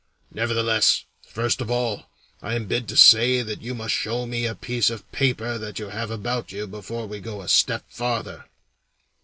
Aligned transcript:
Nevertheless, 0.31 1.05
first 1.27 1.61
of 1.61 1.69
all, 1.69 2.09
I 2.41 2.55
am 2.55 2.65
bid 2.65 2.87
to 2.87 2.97
say 2.97 3.43
that 3.43 3.61
you 3.61 3.75
must 3.75 3.93
show 3.93 4.25
me 4.25 4.47
a 4.47 4.55
piece 4.55 4.89
of 4.89 5.05
paper 5.11 5.59
that 5.59 5.77
you 5.77 5.89
have 5.89 6.09
about 6.09 6.51
you 6.51 6.65
before 6.65 7.05
we 7.05 7.19
go 7.19 7.39
a 7.43 7.47
step 7.47 7.85
farther." 7.87 8.45